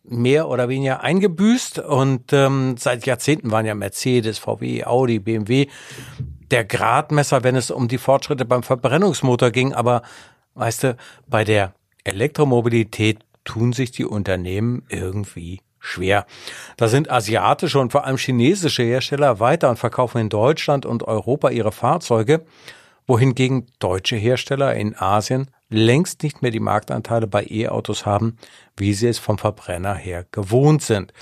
mehr 0.07 0.47
oder 0.47 0.69
weniger 0.69 1.01
eingebüßt 1.01 1.79
und 1.79 2.31
ähm, 2.33 2.75
seit 2.77 3.05
Jahrzehnten 3.05 3.51
waren 3.51 3.65
ja 3.65 3.75
Mercedes, 3.75 4.39
VW, 4.39 4.85
Audi, 4.85 5.19
BMW 5.19 5.67
der 6.51 6.63
Gradmesser, 6.63 7.43
wenn 7.43 7.55
es 7.55 7.71
um 7.71 7.87
die 7.87 7.97
Fortschritte 7.97 8.45
beim 8.45 8.63
Verbrennungsmotor 8.63 9.51
ging. 9.51 9.73
Aber 9.73 10.01
weißt 10.55 10.83
du, 10.83 10.97
bei 11.27 11.43
der 11.43 11.73
Elektromobilität 12.03 13.19
tun 13.43 13.73
sich 13.73 13.91
die 13.91 14.05
Unternehmen 14.05 14.83
irgendwie 14.89 15.61
schwer. 15.79 16.25
Da 16.77 16.87
sind 16.87 17.11
asiatische 17.11 17.79
und 17.79 17.91
vor 17.91 18.05
allem 18.05 18.17
chinesische 18.17 18.83
Hersteller 18.83 19.39
weiter 19.39 19.69
und 19.69 19.77
verkaufen 19.77 20.19
in 20.19 20.29
Deutschland 20.29 20.85
und 20.85 21.03
Europa 21.03 21.49
ihre 21.49 21.71
Fahrzeuge, 21.71 22.45
wohingegen 23.05 23.67
deutsche 23.79 24.15
Hersteller 24.15 24.73
in 24.75 24.95
Asien 24.97 25.49
längst 25.69 26.23
nicht 26.23 26.41
mehr 26.41 26.51
die 26.51 26.59
Marktanteile 26.59 27.27
bei 27.27 27.45
E-Autos 27.45 28.05
haben, 28.05 28.37
wie 28.75 28.93
sie 28.93 29.07
es 29.07 29.19
vom 29.19 29.37
Verbrenner 29.37 29.95
her 29.95 30.25
gewohnt 30.31 30.81
sind. 30.81 31.13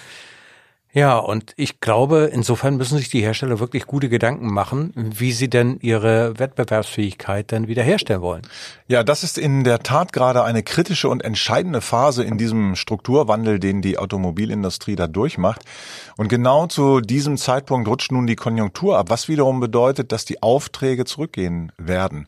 Ja, 0.96 1.18
und 1.18 1.52
ich 1.58 1.82
glaube, 1.82 2.30
insofern 2.32 2.78
müssen 2.78 2.98
sich 2.98 3.10
die 3.10 3.22
Hersteller 3.22 3.60
wirklich 3.60 3.86
gute 3.86 4.08
Gedanken 4.08 4.48
machen, 4.48 4.94
wie 4.96 5.34
sie 5.34 5.50
denn 5.50 5.78
ihre 5.82 6.40
Wettbewerbsfähigkeit 6.40 7.52
dann 7.52 7.68
wiederherstellen 7.68 8.22
wollen. 8.22 8.44
Ja, 8.88 9.04
das 9.04 9.24
ist 9.26 9.38
in 9.38 9.66
der 9.66 9.80
Tat 9.80 10.14
gerade 10.14 10.46
eine 10.46 10.64
kritische 10.64 11.10
und 11.10 11.22
entscheidende 11.22 11.82
Phase 11.82 12.24
in 12.24 12.38
diesem 12.38 12.78
Strukturwandel, 12.78 13.60
den 13.60 13.82
die 13.82 13.98
Automobilindustrie 13.98 14.96
da 14.96 15.08
durchmacht. 15.08 15.64
Und 16.16 16.30
genau 16.30 16.68
zu 16.68 17.02
diesem 17.02 17.36
Zeitpunkt 17.36 17.90
rutscht 17.90 18.14
nun 18.14 18.26
die 18.26 18.38
Konjunktur 18.38 18.98
ab, 18.98 19.10
was 19.10 19.28
wiederum 19.28 19.60
bedeutet, 19.60 20.14
dass 20.14 20.24
die 20.24 20.42
Aufträge 20.42 21.04
zurückgehen 21.04 21.74
werden. 21.78 22.26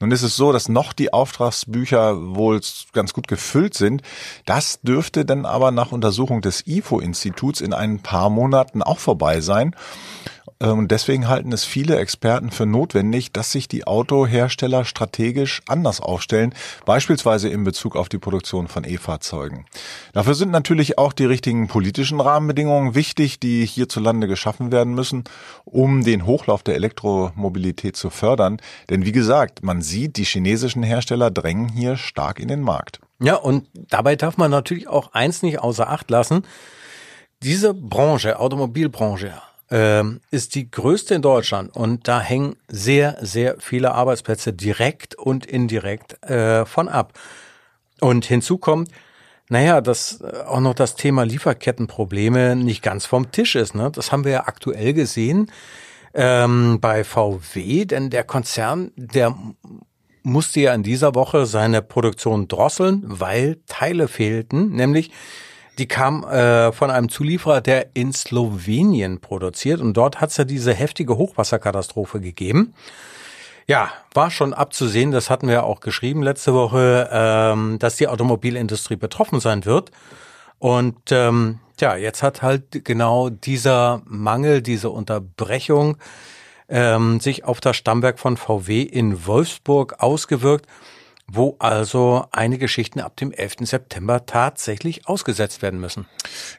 Nun 0.00 0.10
ist 0.10 0.22
es 0.22 0.34
so, 0.34 0.50
dass 0.50 0.68
noch 0.68 0.92
die 0.92 1.12
Auftragsbücher 1.12 2.34
wohl 2.34 2.60
ganz 2.92 3.12
gut 3.12 3.28
gefüllt 3.28 3.74
sind. 3.74 4.02
Das 4.44 4.80
dürfte 4.80 5.24
dann 5.24 5.46
aber 5.46 5.70
nach 5.70 5.92
Untersuchung 5.92 6.40
des 6.40 6.66
IFO-Instituts 6.66 7.60
in 7.60 7.72
ein 7.72 8.00
paar 8.08 8.30
Monaten 8.30 8.82
auch 8.82 9.00
vorbei 9.00 9.42
sein. 9.42 9.76
Und 10.60 10.90
deswegen 10.90 11.28
halten 11.28 11.52
es 11.52 11.64
viele 11.64 11.98
Experten 11.98 12.50
für 12.50 12.66
notwendig, 12.66 13.32
dass 13.32 13.52
sich 13.52 13.68
die 13.68 13.86
Autohersteller 13.86 14.84
strategisch 14.84 15.60
anders 15.68 16.00
aufstellen, 16.00 16.52
beispielsweise 16.84 17.48
in 17.48 17.62
Bezug 17.62 17.94
auf 17.94 18.08
die 18.08 18.18
Produktion 18.18 18.66
von 18.66 18.82
E-Fahrzeugen. 18.82 19.66
Dafür 20.14 20.34
sind 20.34 20.50
natürlich 20.50 20.98
auch 20.98 21.12
die 21.12 21.26
richtigen 21.26 21.68
politischen 21.68 22.18
Rahmenbedingungen 22.18 22.96
wichtig, 22.96 23.38
die 23.38 23.64
hierzulande 23.66 24.26
geschaffen 24.26 24.72
werden 24.72 24.94
müssen, 24.94 25.24
um 25.64 26.02
den 26.02 26.26
Hochlauf 26.26 26.64
der 26.64 26.74
Elektromobilität 26.74 27.94
zu 27.94 28.10
fördern. 28.10 28.56
Denn 28.90 29.04
wie 29.04 29.12
gesagt, 29.12 29.62
man 29.62 29.80
sieht, 29.80 30.16
die 30.16 30.24
chinesischen 30.24 30.82
Hersteller 30.82 31.30
drängen 31.30 31.68
hier 31.68 31.96
stark 31.96 32.40
in 32.40 32.48
den 32.48 32.62
Markt. 32.62 32.98
Ja, 33.20 33.34
und 33.34 33.68
dabei 33.74 34.16
darf 34.16 34.38
man 34.38 34.50
natürlich 34.50 34.88
auch 34.88 35.12
eins 35.12 35.42
nicht 35.42 35.60
außer 35.60 35.88
Acht 35.88 36.10
lassen. 36.10 36.42
Diese 37.42 37.72
Branche, 37.72 38.38
Automobilbranche, 38.40 39.32
ähm, 39.70 40.20
ist 40.30 40.54
die 40.54 40.70
größte 40.70 41.14
in 41.14 41.22
Deutschland 41.22 41.74
und 41.76 42.08
da 42.08 42.20
hängen 42.20 42.56
sehr, 42.68 43.16
sehr 43.20 43.56
viele 43.60 43.92
Arbeitsplätze 43.92 44.52
direkt 44.52 45.14
und 45.14 45.46
indirekt 45.46 46.22
äh, 46.28 46.64
von 46.64 46.88
ab. 46.88 47.12
Und 48.00 48.24
hinzu 48.24 48.58
kommt, 48.58 48.90
naja, 49.48 49.80
dass 49.80 50.20
äh, 50.20 50.42
auch 50.46 50.60
noch 50.60 50.74
das 50.74 50.96
Thema 50.96 51.24
Lieferkettenprobleme 51.24 52.56
nicht 52.56 52.82
ganz 52.82 53.06
vom 53.06 53.30
Tisch 53.30 53.54
ist. 53.54 53.74
Ne? 53.74 53.90
Das 53.92 54.10
haben 54.10 54.24
wir 54.24 54.32
ja 54.32 54.44
aktuell 54.46 54.92
gesehen 54.92 55.50
ähm, 56.14 56.78
bei 56.80 57.04
VW, 57.04 57.84
denn 57.84 58.10
der 58.10 58.24
Konzern, 58.24 58.90
der 58.96 59.36
musste 60.22 60.60
ja 60.60 60.74
in 60.74 60.82
dieser 60.82 61.14
Woche 61.14 61.46
seine 61.46 61.82
Produktion 61.82 62.48
drosseln, 62.48 63.02
weil 63.06 63.58
Teile 63.66 64.08
fehlten, 64.08 64.70
nämlich 64.70 65.10
die 65.78 65.86
kam 65.86 66.24
äh, 66.24 66.72
von 66.72 66.90
einem 66.90 67.08
Zulieferer, 67.08 67.60
der 67.60 67.94
in 67.94 68.12
Slowenien 68.12 69.20
produziert. 69.20 69.80
Und 69.80 69.94
dort 69.94 70.20
hat 70.20 70.30
es 70.30 70.36
ja 70.36 70.44
diese 70.44 70.74
heftige 70.74 71.16
Hochwasserkatastrophe 71.16 72.20
gegeben. 72.20 72.74
Ja, 73.66 73.90
war 74.14 74.30
schon 74.30 74.54
abzusehen, 74.54 75.10
das 75.12 75.28
hatten 75.28 75.46
wir 75.46 75.64
auch 75.64 75.80
geschrieben 75.80 76.22
letzte 76.22 76.54
Woche, 76.54 77.08
ähm, 77.12 77.78
dass 77.78 77.96
die 77.96 78.08
Automobilindustrie 78.08 78.96
betroffen 78.96 79.40
sein 79.40 79.66
wird. 79.66 79.90
Und 80.58 81.12
ähm, 81.12 81.60
ja, 81.78 81.94
jetzt 81.94 82.22
hat 82.22 82.42
halt 82.42 82.84
genau 82.84 83.28
dieser 83.28 84.02
Mangel, 84.06 84.62
diese 84.62 84.90
Unterbrechung 84.90 85.98
ähm, 86.68 87.20
sich 87.20 87.44
auf 87.44 87.60
das 87.60 87.76
Stammwerk 87.76 88.18
von 88.18 88.36
VW 88.36 88.82
in 88.82 89.26
Wolfsburg 89.26 89.96
ausgewirkt 89.98 90.66
wo 91.30 91.56
also 91.58 92.24
einige 92.32 92.68
Schichten 92.68 93.00
ab 93.00 93.16
dem 93.16 93.32
11. 93.32 93.56
September 93.60 94.24
tatsächlich 94.24 95.06
ausgesetzt 95.06 95.60
werden 95.60 95.78
müssen. 95.78 96.06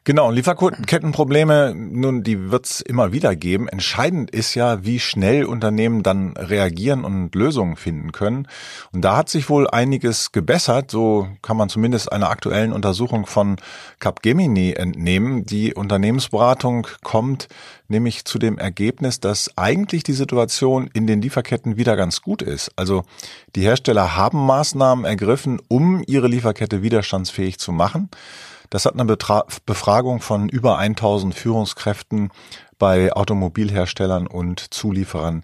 Genau, 0.03 0.29
Lieferkettenprobleme, 0.29 1.73
nun, 1.75 2.23
die 2.23 2.51
wird's 2.51 2.79
immer 2.81 3.11
wieder 3.11 3.35
geben. 3.35 3.67
Entscheidend 3.67 4.29
ist 4.29 4.53
ja, 4.53 4.85
wie 4.85 4.99
schnell 4.99 5.45
Unternehmen 5.45 6.03
dann 6.03 6.37
reagieren 6.37 7.03
und 7.03 7.33
Lösungen 7.33 7.77
finden 7.77 8.11
können. 8.11 8.47
Und 8.91 9.01
da 9.03 9.17
hat 9.17 9.29
sich 9.29 9.49
wohl 9.49 9.67
einiges 9.67 10.31
gebessert, 10.31 10.91
so 10.91 11.27
kann 11.41 11.57
man 11.57 11.69
zumindest 11.69 12.11
einer 12.11 12.29
aktuellen 12.29 12.71
Untersuchung 12.71 13.25
von 13.25 13.57
Capgemini 13.99 14.73
entnehmen. 14.73 15.45
Die 15.45 15.73
Unternehmensberatung 15.73 16.87
kommt 17.03 17.47
nämlich 17.89 18.25
zu 18.25 18.39
dem 18.39 18.57
Ergebnis, 18.57 19.19
dass 19.19 19.57
eigentlich 19.57 20.03
die 20.03 20.13
Situation 20.13 20.89
in 20.93 21.07
den 21.07 21.21
Lieferketten 21.21 21.77
wieder 21.77 21.95
ganz 21.95 22.21
gut 22.21 22.41
ist. 22.41 22.71
Also 22.75 23.03
die 23.55 23.63
Hersteller 23.63 24.15
haben 24.15 24.45
Maßnahmen 24.45 25.05
ergriffen, 25.05 25.59
um 25.67 26.03
ihre 26.07 26.27
Lieferkette 26.27 26.81
widerstandsfähig 26.81 27.59
zu 27.59 27.71
machen. 27.71 28.09
Das 28.69 28.85
hat 28.85 28.93
eine 28.93 29.05
Betra 29.05 29.45
Befragung 29.65 30.21
von 30.21 30.47
über 30.47 30.77
1000 30.77 31.33
Führungskräften 31.33 32.29
bei 32.77 33.11
Automobilherstellern 33.11 34.27
und 34.27 34.73
Zulieferern 34.73 35.43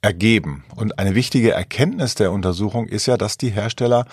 ergeben. 0.00 0.64
Und 0.74 0.98
eine 0.98 1.14
wichtige 1.14 1.52
Erkenntnis 1.52 2.14
der 2.14 2.32
Untersuchung 2.32 2.86
ist 2.86 3.06
ja, 3.06 3.16
dass 3.16 3.38
die 3.38 3.50
Hersteller 3.50 4.06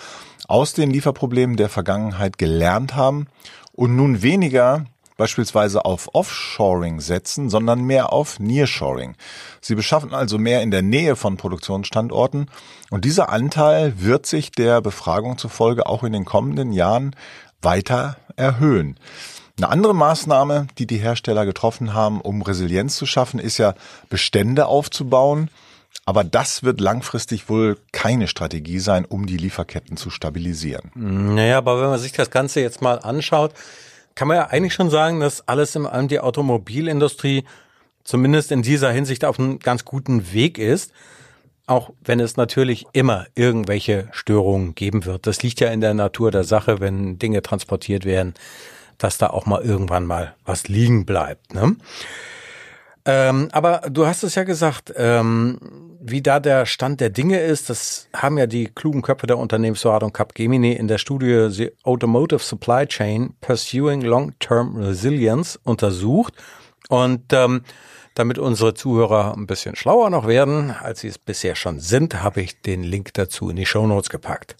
aus 0.46 0.72
den 0.72 0.90
Lieferproblemen 0.90 1.56
der 1.56 1.68
Vergangenheit 1.68 2.38
gelernt 2.38 2.94
haben 2.96 3.26
und 3.72 3.96
nun 3.96 4.22
weniger 4.22 4.84
beispielsweise 5.20 5.84
auf 5.84 6.14
Offshoring 6.14 6.98
setzen, 7.00 7.50
sondern 7.50 7.84
mehr 7.84 8.12
auf 8.12 8.40
Nearshoring. 8.40 9.14
Sie 9.60 9.74
beschaffen 9.74 10.14
also 10.14 10.38
mehr 10.38 10.62
in 10.62 10.70
der 10.70 10.82
Nähe 10.82 11.14
von 11.14 11.36
Produktionsstandorten 11.36 12.50
und 12.90 13.04
dieser 13.04 13.28
Anteil 13.28 13.92
wird 14.00 14.24
sich 14.24 14.50
der 14.50 14.80
Befragung 14.80 15.38
zufolge 15.38 15.86
auch 15.86 16.02
in 16.04 16.14
den 16.14 16.24
kommenden 16.24 16.72
Jahren 16.72 17.14
weiter 17.60 18.16
erhöhen. 18.36 18.96
Eine 19.58 19.68
andere 19.68 19.94
Maßnahme, 19.94 20.68
die 20.78 20.86
die 20.86 20.96
Hersteller 20.96 21.44
getroffen 21.44 21.92
haben, 21.92 22.22
um 22.22 22.40
Resilienz 22.40 22.96
zu 22.96 23.04
schaffen, 23.04 23.38
ist 23.38 23.58
ja 23.58 23.74
Bestände 24.08 24.66
aufzubauen. 24.66 25.50
Aber 26.06 26.24
das 26.24 26.62
wird 26.62 26.80
langfristig 26.80 27.50
wohl 27.50 27.76
keine 27.92 28.26
Strategie 28.26 28.78
sein, 28.78 29.04
um 29.04 29.26
die 29.26 29.36
Lieferketten 29.36 29.98
zu 29.98 30.08
stabilisieren. 30.08 30.90
Naja, 30.94 31.58
aber 31.58 31.82
wenn 31.82 31.90
man 31.90 31.98
sich 31.98 32.12
das 32.12 32.30
Ganze 32.30 32.60
jetzt 32.60 32.80
mal 32.80 32.98
anschaut, 33.00 33.52
kann 34.14 34.28
man 34.28 34.36
ja 34.36 34.46
eigentlich 34.46 34.74
schon 34.74 34.90
sagen, 34.90 35.20
dass 35.20 35.46
alles 35.48 35.74
in 35.76 35.86
allem 35.86 36.08
die 36.08 36.20
Automobilindustrie 36.20 37.44
zumindest 38.04 38.52
in 38.52 38.62
dieser 38.62 38.90
Hinsicht 38.90 39.24
auf 39.24 39.38
einem 39.38 39.58
ganz 39.58 39.84
guten 39.84 40.32
Weg 40.32 40.58
ist. 40.58 40.92
Auch 41.66 41.90
wenn 42.02 42.18
es 42.18 42.36
natürlich 42.36 42.86
immer 42.92 43.26
irgendwelche 43.36 44.08
Störungen 44.10 44.74
geben 44.74 45.04
wird. 45.04 45.26
Das 45.26 45.42
liegt 45.42 45.60
ja 45.60 45.68
in 45.70 45.80
der 45.80 45.94
Natur 45.94 46.32
der 46.32 46.42
Sache, 46.42 46.80
wenn 46.80 47.18
Dinge 47.18 47.42
transportiert 47.42 48.04
werden, 48.04 48.34
dass 48.98 49.18
da 49.18 49.28
auch 49.28 49.46
mal 49.46 49.62
irgendwann 49.62 50.04
mal 50.04 50.34
was 50.44 50.66
liegen 50.66 51.06
bleibt. 51.06 51.54
Ne? 51.54 51.76
Ähm, 53.04 53.48
aber 53.52 53.82
du 53.88 54.06
hast 54.06 54.22
es 54.22 54.34
ja 54.34 54.44
gesagt, 54.44 54.92
ähm, 54.96 55.58
wie 56.00 56.22
da 56.22 56.40
der 56.40 56.66
Stand 56.66 57.00
der 57.00 57.10
Dinge 57.10 57.38
ist, 57.40 57.70
das 57.70 58.08
haben 58.14 58.38
ja 58.38 58.46
die 58.46 58.66
klugen 58.66 59.02
Köpfe 59.02 59.26
der 59.26 59.38
Unternehmensberatung 59.38 60.12
Capgemini 60.12 60.72
in 60.72 60.88
der 60.88 60.98
Studie 60.98 61.48
The 61.50 61.72
Automotive 61.82 62.40
Supply 62.40 62.86
Chain 62.86 63.34
Pursuing 63.40 64.02
Long-Term 64.02 64.76
Resilience 64.76 65.58
untersucht. 65.62 66.34
Und 66.88 67.32
ähm, 67.32 67.62
damit 68.14 68.38
unsere 68.38 68.74
Zuhörer 68.74 69.34
ein 69.36 69.46
bisschen 69.46 69.76
schlauer 69.76 70.10
noch 70.10 70.26
werden, 70.26 70.70
als 70.70 71.00
sie 71.00 71.08
es 71.08 71.18
bisher 71.18 71.54
schon 71.54 71.80
sind, 71.80 72.22
habe 72.22 72.40
ich 72.40 72.60
den 72.60 72.82
Link 72.82 73.14
dazu 73.14 73.50
in 73.50 73.56
die 73.56 73.66
Show 73.66 73.86
Notes 73.86 74.10
gepackt. 74.10 74.56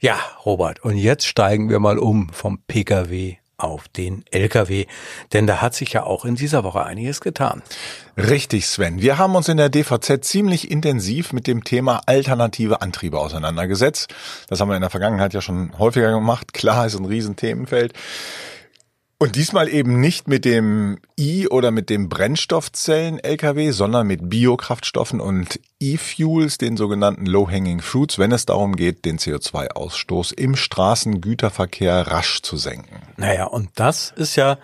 Ja, 0.00 0.16
Robert, 0.44 0.82
und 0.84 0.96
jetzt 0.96 1.26
steigen 1.26 1.68
wir 1.68 1.80
mal 1.80 1.98
um 1.98 2.28
vom 2.30 2.58
Pkw 2.66 3.36
auf 3.62 3.88
den 3.88 4.24
Lkw. 4.30 4.86
Denn 5.32 5.46
da 5.46 5.60
hat 5.60 5.74
sich 5.74 5.92
ja 5.92 6.04
auch 6.04 6.24
in 6.24 6.34
dieser 6.34 6.64
Woche 6.64 6.84
einiges 6.84 7.20
getan. 7.20 7.62
Richtig, 8.16 8.66
Sven. 8.66 9.00
Wir 9.00 9.18
haben 9.18 9.34
uns 9.34 9.48
in 9.48 9.56
der 9.56 9.68
DVZ 9.68 10.24
ziemlich 10.24 10.70
intensiv 10.70 11.32
mit 11.32 11.46
dem 11.46 11.64
Thema 11.64 12.00
alternative 12.06 12.82
Antriebe 12.82 13.18
auseinandergesetzt. 13.18 14.14
Das 14.48 14.60
haben 14.60 14.68
wir 14.68 14.76
in 14.76 14.82
der 14.82 14.90
Vergangenheit 14.90 15.32
ja 15.32 15.40
schon 15.40 15.78
häufiger 15.78 16.12
gemacht. 16.12 16.52
Klar, 16.52 16.86
ist 16.86 16.98
ein 16.98 17.04
Riesenthemenfeld. 17.04 17.94
Und 19.22 19.36
diesmal 19.36 19.68
eben 19.68 20.00
nicht 20.00 20.26
mit 20.26 20.44
dem 20.44 20.98
I- 21.16 21.46
oder 21.46 21.70
mit 21.70 21.90
dem 21.90 22.08
Brennstoffzellen-LKW, 22.08 23.70
sondern 23.70 24.08
mit 24.08 24.28
Biokraftstoffen 24.28 25.20
und 25.20 25.60
E-Fuels, 25.78 26.58
den 26.58 26.76
sogenannten 26.76 27.26
Low-Hanging 27.26 27.82
Fruits, 27.82 28.18
wenn 28.18 28.32
es 28.32 28.46
darum 28.46 28.74
geht, 28.74 29.04
den 29.04 29.20
CO2-Ausstoß 29.20 30.34
im 30.36 30.56
Straßengüterverkehr 30.56 32.08
rasch 32.08 32.42
zu 32.42 32.56
senken. 32.56 33.00
Naja, 33.16 33.44
und 33.44 33.70
das 33.76 34.12
ist 34.16 34.34
ja 34.34 34.58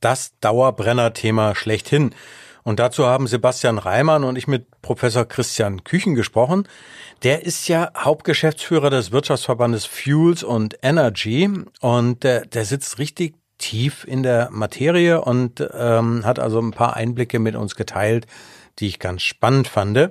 das 0.00 0.32
Dauerbrenner-Thema 0.40 1.54
schlechthin. 1.54 2.16
Und 2.64 2.80
dazu 2.80 3.06
haben 3.06 3.28
Sebastian 3.28 3.78
Reimann 3.78 4.24
und 4.24 4.34
ich 4.34 4.48
mit 4.48 4.66
Professor 4.82 5.24
Christian 5.24 5.84
Küchen 5.84 6.16
gesprochen. 6.16 6.66
Der 7.22 7.44
ist 7.44 7.68
ja 7.68 7.92
Hauptgeschäftsführer 7.96 8.90
des 8.90 9.12
Wirtschaftsverbandes 9.12 9.86
Fuels 9.86 10.42
und 10.42 10.78
Energy 10.82 11.48
und 11.80 12.24
der, 12.24 12.44
der 12.44 12.64
sitzt 12.64 12.98
richtig 12.98 13.36
tief 13.64 14.04
in 14.06 14.22
der 14.22 14.50
Materie 14.50 15.22
und 15.22 15.66
ähm, 15.72 16.26
hat 16.26 16.38
also 16.38 16.60
ein 16.60 16.72
paar 16.72 16.96
Einblicke 16.96 17.38
mit 17.38 17.56
uns 17.56 17.76
geteilt, 17.76 18.26
die 18.78 18.86
ich 18.86 18.98
ganz 18.98 19.22
spannend 19.22 19.68
fand. 19.68 20.10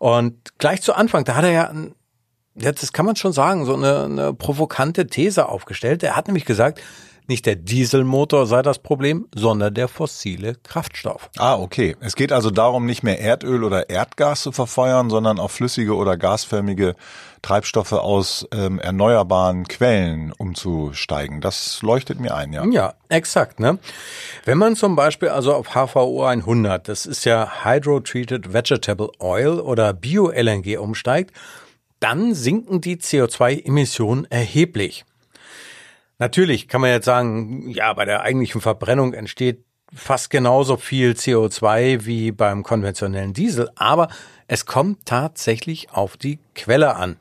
Und 0.00 0.58
gleich 0.58 0.82
zu 0.82 0.92
Anfang, 0.94 1.24
da 1.24 1.36
hat 1.36 1.44
er 1.44 1.52
ja, 1.52 1.72
jetzt 2.56 2.82
das 2.82 2.92
kann 2.92 3.06
man 3.06 3.14
schon 3.14 3.32
sagen, 3.32 3.64
so 3.64 3.76
eine, 3.76 4.04
eine 4.04 4.34
provokante 4.34 5.06
These 5.06 5.48
aufgestellt. 5.48 6.02
Er 6.02 6.16
hat 6.16 6.26
nämlich 6.26 6.46
gesagt, 6.46 6.80
nicht 7.30 7.46
der 7.46 7.56
Dieselmotor 7.56 8.44
sei 8.46 8.60
das 8.60 8.80
Problem, 8.80 9.28
sondern 9.34 9.72
der 9.72 9.88
fossile 9.88 10.56
Kraftstoff. 10.62 11.30
Ah, 11.38 11.54
okay. 11.54 11.96
Es 12.00 12.16
geht 12.16 12.32
also 12.32 12.50
darum, 12.50 12.84
nicht 12.84 13.02
mehr 13.02 13.20
Erdöl 13.20 13.64
oder 13.64 13.88
Erdgas 13.88 14.42
zu 14.42 14.52
verfeuern, 14.52 15.08
sondern 15.08 15.38
auf 15.38 15.52
flüssige 15.52 15.94
oder 15.94 16.18
gasförmige 16.18 16.96
Treibstoffe 17.40 17.92
aus 17.92 18.46
ähm, 18.52 18.80
erneuerbaren 18.80 19.66
Quellen 19.68 20.32
umzusteigen. 20.32 21.40
Das 21.40 21.80
leuchtet 21.82 22.18
mir 22.20 22.34
ein, 22.34 22.52
ja. 22.52 22.66
Ja, 22.66 22.94
exakt. 23.08 23.60
Ne? 23.60 23.78
Wenn 24.44 24.58
man 24.58 24.74
zum 24.74 24.96
Beispiel 24.96 25.28
also 25.28 25.54
auf 25.54 25.68
HVO 25.68 26.24
100, 26.24 26.88
das 26.88 27.06
ist 27.06 27.24
ja 27.24 27.64
Hydro-Treated 27.64 28.52
Vegetable 28.52 29.10
Oil 29.20 29.60
oder 29.60 29.92
Bio-LNG 29.94 30.78
umsteigt, 30.78 31.32
dann 32.00 32.34
sinken 32.34 32.80
die 32.80 32.96
CO2-Emissionen 32.96 34.26
erheblich. 34.30 35.04
Natürlich 36.20 36.68
kann 36.68 36.82
man 36.82 36.90
jetzt 36.90 37.06
sagen, 37.06 37.70
ja, 37.70 37.90
bei 37.94 38.04
der 38.04 38.20
eigentlichen 38.20 38.60
Verbrennung 38.60 39.14
entsteht 39.14 39.64
fast 39.92 40.28
genauso 40.28 40.76
viel 40.76 41.12
CO2 41.12 42.04
wie 42.04 42.30
beim 42.30 42.62
konventionellen 42.62 43.32
Diesel, 43.32 43.70
aber 43.74 44.08
es 44.46 44.66
kommt 44.66 45.06
tatsächlich 45.06 45.90
auf 45.92 46.18
die 46.18 46.38
Quelle 46.54 46.94
an. 46.94 47.16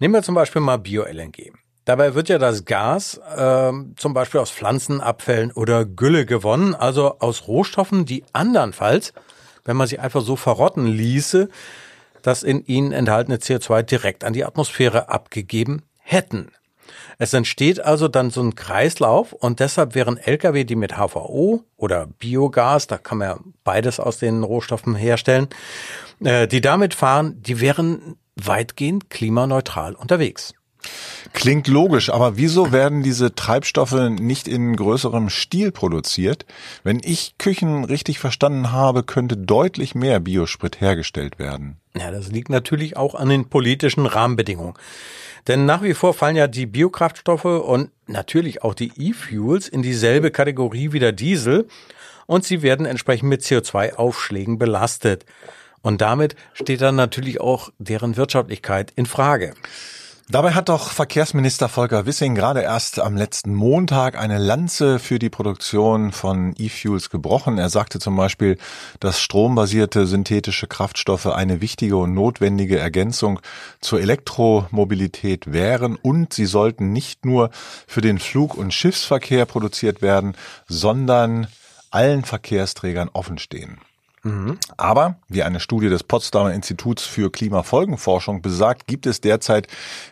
Nehmen 0.00 0.12
wir 0.12 0.24
zum 0.24 0.34
Beispiel 0.34 0.60
mal 0.60 0.78
Bio-LNG. 0.78 1.52
Dabei 1.84 2.14
wird 2.14 2.28
ja 2.28 2.38
das 2.38 2.64
Gas 2.64 3.20
äh, 3.36 3.72
zum 3.94 4.12
Beispiel 4.12 4.40
aus 4.40 4.50
Pflanzenabfällen 4.50 5.52
oder 5.52 5.84
Gülle 5.84 6.26
gewonnen, 6.26 6.74
also 6.74 7.20
aus 7.20 7.46
Rohstoffen, 7.46 8.06
die 8.06 8.24
andernfalls, 8.32 9.12
wenn 9.64 9.76
man 9.76 9.86
sie 9.86 10.00
einfach 10.00 10.22
so 10.22 10.34
verrotten 10.34 10.86
ließe, 10.86 11.48
das 12.22 12.42
in 12.42 12.66
ihnen 12.66 12.90
enthaltene 12.90 13.36
CO2 13.36 13.84
direkt 13.84 14.24
an 14.24 14.32
die 14.32 14.44
Atmosphäre 14.44 15.08
abgegeben 15.10 15.84
hätten. 16.00 16.50
Es 17.20 17.34
entsteht 17.34 17.84
also 17.84 18.08
dann 18.08 18.30
so 18.30 18.42
ein 18.42 18.54
Kreislauf 18.54 19.34
und 19.34 19.60
deshalb 19.60 19.94
wären 19.94 20.16
Lkw, 20.16 20.64
die 20.64 20.74
mit 20.74 20.94
HVO 20.94 21.62
oder 21.76 22.06
Biogas, 22.06 22.86
da 22.86 22.96
kann 22.96 23.18
man 23.18 23.28
ja 23.28 23.38
beides 23.62 24.00
aus 24.00 24.16
den 24.16 24.42
Rohstoffen 24.42 24.94
herstellen, 24.94 25.48
äh, 26.24 26.48
die 26.48 26.62
damit 26.62 26.94
fahren, 26.94 27.36
die 27.42 27.60
wären 27.60 28.16
weitgehend 28.36 29.10
klimaneutral 29.10 29.96
unterwegs. 29.96 30.54
Klingt 31.34 31.68
logisch, 31.68 32.08
aber 32.08 32.38
wieso 32.38 32.72
werden 32.72 33.02
diese 33.02 33.34
Treibstoffe 33.34 34.08
nicht 34.18 34.48
in 34.48 34.74
größerem 34.74 35.28
Stil 35.28 35.72
produziert? 35.72 36.46
Wenn 36.84 37.02
ich 37.04 37.34
Küchen 37.36 37.84
richtig 37.84 38.18
verstanden 38.18 38.72
habe, 38.72 39.02
könnte 39.02 39.36
deutlich 39.36 39.94
mehr 39.94 40.20
Biosprit 40.20 40.80
hergestellt 40.80 41.38
werden. 41.38 41.76
Ja, 41.94 42.10
das 42.10 42.32
liegt 42.32 42.48
natürlich 42.48 42.96
auch 42.96 43.14
an 43.14 43.28
den 43.28 43.50
politischen 43.50 44.06
Rahmenbedingungen. 44.06 44.74
Denn 45.48 45.66
nach 45.66 45.82
wie 45.82 45.94
vor 45.94 46.14
fallen 46.14 46.36
ja 46.36 46.46
die 46.46 46.66
Biokraftstoffe 46.66 47.44
und 47.44 47.90
natürlich 48.06 48.62
auch 48.62 48.74
die 48.74 48.92
E-Fuels 48.96 49.68
in 49.68 49.82
dieselbe 49.82 50.30
Kategorie 50.30 50.92
wie 50.92 50.98
der 50.98 51.12
Diesel 51.12 51.66
und 52.26 52.44
sie 52.44 52.62
werden 52.62 52.86
entsprechend 52.86 53.28
mit 53.28 53.42
CO2-Aufschlägen 53.42 54.58
belastet. 54.58 55.24
Und 55.82 56.00
damit 56.00 56.36
steht 56.52 56.80
dann 56.80 56.96
natürlich 56.96 57.40
auch 57.40 57.70
deren 57.78 58.16
Wirtschaftlichkeit 58.16 58.92
in 58.94 59.06
Frage. 59.06 59.54
Dabei 60.30 60.52
hat 60.52 60.68
doch 60.68 60.92
Verkehrsminister 60.92 61.68
Volker 61.68 62.06
Wissing 62.06 62.36
gerade 62.36 62.60
erst 62.62 63.00
am 63.00 63.16
letzten 63.16 63.52
Montag 63.52 64.16
eine 64.16 64.38
Lanze 64.38 65.00
für 65.00 65.18
die 65.18 65.28
Produktion 65.28 66.12
von 66.12 66.54
E-Fuels 66.56 67.10
gebrochen. 67.10 67.58
Er 67.58 67.68
sagte 67.68 67.98
zum 67.98 68.14
Beispiel, 68.14 68.56
dass 69.00 69.20
strombasierte 69.20 70.06
synthetische 70.06 70.68
Kraftstoffe 70.68 71.26
eine 71.26 71.60
wichtige 71.60 71.96
und 71.96 72.14
notwendige 72.14 72.78
Ergänzung 72.78 73.40
zur 73.80 74.00
Elektromobilität 74.00 75.52
wären 75.52 75.96
und 75.96 76.32
sie 76.32 76.46
sollten 76.46 76.92
nicht 76.92 77.24
nur 77.24 77.50
für 77.88 78.00
den 78.00 78.20
Flug- 78.20 78.54
und 78.56 78.72
Schiffsverkehr 78.72 79.46
produziert 79.46 80.00
werden, 80.00 80.36
sondern 80.68 81.48
allen 81.90 82.24
Verkehrsträgern 82.24 83.10
offenstehen. 83.12 83.80
Aber, 84.76 85.16
wie 85.28 85.42
eine 85.42 85.60
Studie 85.60 85.88
des 85.88 86.02
Potsdamer 86.02 86.52
Instituts 86.52 87.04
für 87.04 87.30
Klimafolgenforschung 87.30 88.42
besagt, 88.42 88.86
gibt 88.86 89.06
es 89.06 89.22
derzeit 89.22 89.66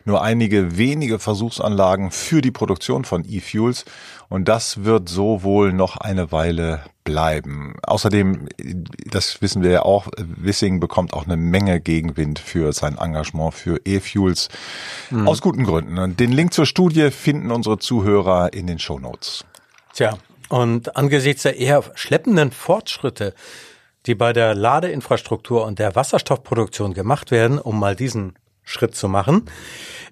nur 0.07 0.23
einige 0.23 0.79
wenige 0.79 1.19
Versuchsanlagen 1.19 2.11
für 2.11 2.41
die 2.41 2.51
Produktion 2.51 3.05
von 3.05 3.27
E-Fuels 3.29 3.85
und 4.31 4.49
das 4.49 4.85
wird 4.85 5.11
so 5.11 5.43
wohl 5.43 5.75
noch 5.75 5.99
eine 5.99 6.33
Weile 6.33 6.81
bleiben. 7.05 7.75
Außerdem, 7.83 8.49
das 9.11 9.43
wissen 9.43 9.63
wir 9.63 9.71
ja 9.71 9.83
auch, 9.83 10.09
Wissing 10.17 10.81
bekommt 10.81 11.13
auch 11.13 11.27
eine 11.27 11.37
Menge 11.37 11.79
Gegenwind 11.79 12.39
für 12.39 12.73
sein 12.73 12.97
Engagement 12.97 13.53
für 13.53 13.79
E-Fuels 13.85 14.49
mhm. 15.11 15.29
aus 15.29 15.43
guten 15.43 15.65
Gründen. 15.65 15.99
Und 15.99 16.19
den 16.19 16.33
Link 16.33 16.55
zur 16.55 16.65
Studie 16.65 17.11
finden 17.11 17.51
unsere 17.51 17.79
Zuhörer 17.79 18.55
in 18.55 18.67
den 18.67 18.79
Show 18.79 18.99
Notes. 18.99 19.45
Tja, 19.93 20.17
und 20.49 20.97
angesichts 20.97 21.43
der 21.43 21.59
eher 21.59 21.85
schleppenden 21.95 22.53
Fortschritte 22.53 23.35
die 24.09 24.15
bei 24.15 24.33
der 24.33 24.55
Ladeinfrastruktur 24.55 25.65
und 25.65 25.79
der 25.79 25.95
Wasserstoffproduktion 25.95 26.95
gemacht 26.95 27.31
werden, 27.31 27.59
um 27.59 27.79
mal 27.79 27.95
diesen 27.95 28.35
Schritt 28.65 28.95
zu 28.97 29.09
machen, 29.09 29.45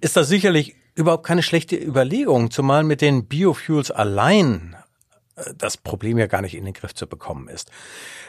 ist 0.00 0.16
das 0.16 0.28
sicherlich 0.28 0.76
überhaupt 0.94 1.26
keine 1.26 1.42
schlechte 1.42 1.76
Überlegung, 1.76 2.50
zumal 2.50 2.84
mit 2.84 3.00
den 3.00 3.26
Biofuels 3.26 3.90
allein 3.90 4.76
äh, 5.36 5.52
das 5.56 5.76
Problem 5.76 6.18
ja 6.18 6.26
gar 6.26 6.42
nicht 6.42 6.54
in 6.54 6.64
den 6.64 6.74
Griff 6.74 6.94
zu 6.94 7.06
bekommen 7.06 7.48
ist. 7.48 7.70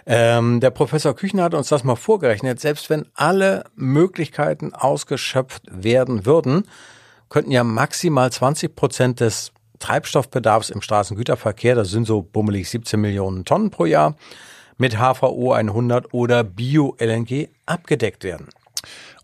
Ähm, 0.05 0.59
der 0.59 0.71
Professor 0.71 1.15
Küchner 1.15 1.43
hat 1.43 1.53
uns 1.53 1.67
das 1.67 1.83
mal 1.83 1.95
vorgerechnet. 1.95 2.59
Selbst 2.59 2.89
wenn 2.89 3.05
alle 3.13 3.65
Möglichkeiten 3.75 4.73
ausgeschöpft 4.73 5.63
werden 5.69 6.25
würden, 6.25 6.63
könnten 7.29 7.51
ja 7.51 7.63
maximal 7.63 8.31
20 8.31 8.75
Prozent 8.75 9.19
des 9.19 9.51
Treibstoffbedarfs 9.79 10.69
im 10.69 10.81
Straßengüterverkehr, 10.81 11.75
das 11.75 11.89
sind 11.89 12.07
so 12.07 12.21
bummelig 12.21 12.69
17 12.69 12.99
Millionen 12.99 13.45
Tonnen 13.45 13.69
pro 13.69 13.85
Jahr, 13.85 14.15
mit 14.77 14.97
HVO 14.97 15.53
100 15.53 16.13
oder 16.13 16.43
Bio-LNG 16.43 17.49
abgedeckt 17.65 18.23
werden. 18.23 18.47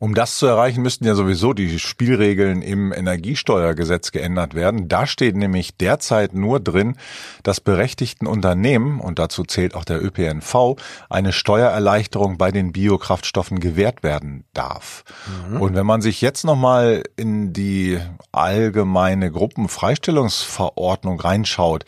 Um 0.03 0.15
das 0.15 0.37
zu 0.37 0.47
erreichen, 0.47 0.81
müssten 0.81 1.05
ja 1.05 1.15
sowieso 1.15 1.53
die 1.53 1.79
Spielregeln 1.79 2.61
im 2.61 2.91
Energiesteuergesetz 2.91 4.11
geändert 4.11 4.53
werden. 4.53 4.89
Da 4.89 5.07
steht 5.07 5.37
nämlich 5.37 5.77
derzeit 5.77 6.33
nur 6.33 6.59
drin, 6.59 6.97
dass 7.43 7.61
berechtigten 7.61 8.27
Unternehmen, 8.27 8.99
und 8.99 9.17
dazu 9.17 9.45
zählt 9.45 9.73
auch 9.75 9.85
der 9.85 10.03
ÖPNV, 10.03 10.75
eine 11.09 11.31
Steuererleichterung 11.31 12.37
bei 12.37 12.51
den 12.51 12.73
Biokraftstoffen 12.73 13.61
gewährt 13.61 14.03
werden 14.03 14.43
darf. 14.53 15.05
Mhm. 15.49 15.61
Und 15.61 15.75
wenn 15.75 15.85
man 15.85 16.01
sich 16.01 16.19
jetzt 16.19 16.43
nochmal 16.43 17.03
in 17.15 17.53
die 17.53 17.97
allgemeine 18.33 19.31
Gruppenfreistellungsverordnung 19.31 21.17
reinschaut, 21.17 21.85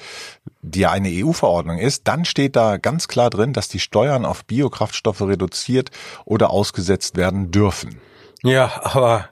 die 0.62 0.80
ja 0.80 0.91
eine 0.91 1.10
EU-Verordnung 1.10 1.80
ist, 1.80 2.08
dann 2.08 2.23
steht 2.23 2.56
da 2.56 2.78
ganz 2.78 3.10
klar 3.10 3.30
drin, 3.30 3.51
dass 3.51 3.67
die 3.67 3.80
Steuern 3.80 4.23
auf 4.23 4.45
Biokraftstoffe 4.45 5.21
reduziert 5.21 5.91
oder 6.23 6.49
ausgesetzt 6.49 7.17
werden 7.17 7.51
dürfen. 7.51 7.99
Ja, 8.45 8.71
aber 8.84 9.29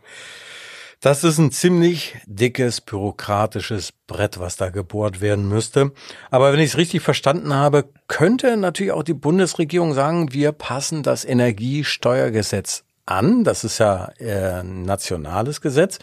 das 1.00 1.24
ist 1.24 1.38
ein 1.38 1.52
ziemlich 1.52 2.16
dickes 2.26 2.82
bürokratisches 2.82 3.92
Brett, 4.08 4.40
was 4.40 4.56
da 4.56 4.70
gebohrt 4.70 5.22
werden 5.22 5.48
müsste. 5.48 5.92
Aber 6.32 6.52
wenn 6.52 6.60
ich 6.60 6.72
es 6.72 6.78
richtig 6.78 7.04
verstanden 7.04 7.54
habe, 7.54 7.86
könnte 8.08 8.58
natürlich 8.58 8.92
auch 8.92 9.04
die 9.04 9.14
Bundesregierung 9.14 9.94
sagen, 9.94 10.34
wir 10.34 10.52
passen 10.52 11.04
das 11.04 11.26
Energiesteuergesetz 11.26 12.86
an. 13.06 13.44
Das 13.44 13.64
ist 13.64 13.78
ja 13.78 14.06
äh, 14.18 14.64
nationales 14.64 15.62
Gesetz. 15.62 16.00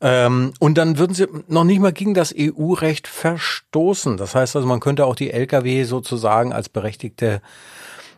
Ähm, 0.00 0.54
und 0.60 0.78
dann 0.78 0.96
würden 0.96 1.12
sie 1.12 1.26
noch 1.48 1.64
nicht 1.64 1.80
mal 1.80 1.92
gegen 1.92 2.14
das 2.14 2.34
EU-Recht 2.34 3.06
verstoßen. 3.06 4.16
Das 4.16 4.34
heißt 4.34 4.56
also, 4.56 4.66
man 4.66 4.80
könnte 4.80 5.04
auch 5.04 5.14
die 5.14 5.30
Lkw 5.30 5.84
sozusagen 5.84 6.54
als 6.54 6.70
berechtigte 6.70 7.42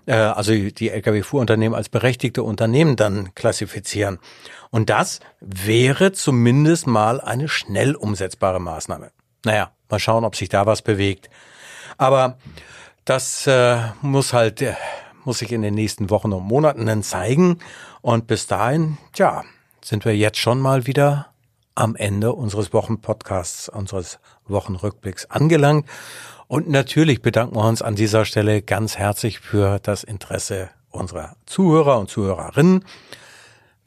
äh, 0.07 0.12
also 0.12 0.53
die 0.53 0.91
Lkw-Fuhrunternehmen 0.91 1.77
als 1.77 1.88
berechtigte 1.88 2.43
Unternehmen 2.43 2.97
dann 2.97 3.35
klassifizieren. 3.35 4.19
Und 4.71 4.91
das 4.91 5.21
wäre 5.41 6.12
zumindest 6.12 6.87
mal 6.87 7.21
eine 7.21 7.49
schnell 7.49 7.95
umsetzbare 7.95 8.61
Maßnahme. 8.61 9.11
Naja, 9.45 9.73
mal 9.88 9.99
schauen, 9.99 10.25
ob 10.25 10.37
sich 10.37 10.49
da 10.49 10.67
was 10.67 10.83
bewegt. 10.83 11.31
Aber 11.99 12.38
das 13.05 13.47
äh, 13.47 13.79
muss 14.01 14.33
halt, 14.33 14.62
äh, 14.62 14.75
muss 15.25 15.38
sich 15.38 15.53
in 15.53 15.62
den 15.62 15.75
nächsten 15.75 16.11
Wochen 16.11 16.33
und 16.33 16.45
Monaten 16.45 16.87
dann 16.87 17.03
zeigen. 17.03 17.59
Und 18.01 18.27
bis 18.27 18.47
dahin, 18.47 18.99
tja, 19.12 19.45
sind 19.85 20.05
wir 20.05 20.17
jetzt 20.17 20.38
schon 20.38 20.61
mal 20.61 20.87
wieder 20.87 21.32
am 21.74 21.96
Ende 21.96 22.32
unseres 22.32 22.72
Wochenpodcasts, 22.72 23.68
unseres 23.68 24.18
Wochenrückblicks 24.46 25.26
angelangt. 25.26 25.87
Und 26.48 26.68
natürlich 26.68 27.22
bedanken 27.22 27.56
wir 27.56 27.64
uns 27.64 27.82
an 27.82 27.94
dieser 27.94 28.24
Stelle 28.24 28.62
ganz 28.62 28.98
herzlich 28.98 29.40
für 29.40 29.78
das 29.78 30.04
Interesse 30.04 30.70
unserer 30.90 31.37
Zuhörer 31.46 31.98
und 31.98 32.11
Zuhörerinnen. 32.11 32.85